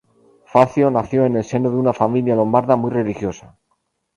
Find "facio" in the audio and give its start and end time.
0.47-0.89